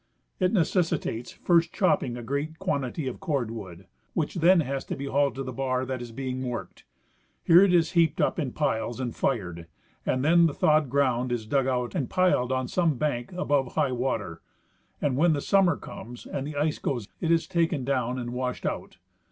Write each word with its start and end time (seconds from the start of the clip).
It 0.39 0.51
necessitates 0.51 1.31
first 1.31 1.71
chopping 1.71 2.17
a 2.17 2.23
great 2.23 2.57
quantity 2.57 3.05
of 3.05 3.19
cord 3.19 3.51
wood, 3.51 3.85
Avhich 4.17 4.33
then 4.39 4.61
has 4.61 4.83
to 4.85 4.95
be 4.95 5.05
hauled 5.05 5.35
to 5.35 5.43
the 5.43 5.53
bar 5.53 5.85
that 5.85 6.01
is 6.01 6.11
being 6.11 6.41
worked. 6.41 6.85
Here 7.43 7.63
it 7.63 7.71
is 7.71 7.91
heaped 7.91 8.19
up 8.19 8.39
in 8.39 8.51
piles 8.51 8.99
and 8.99 9.15
fired, 9.15 9.67
and 10.03 10.25
then 10.25 10.47
the 10.47 10.55
thawed 10.55 10.89
ground 10.89 11.31
is 11.31 11.45
dug 11.45 11.67
out 11.67 11.93
and 11.93 12.09
piled 12.09 12.51
on 12.51 12.67
some 12.67 12.95
bank 12.97 13.31
above 13.33 13.75
high 13.75 13.91
Avater, 13.91 14.39
and 14.99 15.17
when 15.17 15.39
summer 15.39 15.77
comes 15.77 16.25
and 16.25 16.47
the 16.47 16.55
ice 16.55 16.79
goes 16.79 17.07
it 17.19 17.29
is 17.29 17.45
taken 17.45 17.85
down 17.85 18.17
and 18.17 18.33
washed 18.33 18.65
out. 18.65 18.97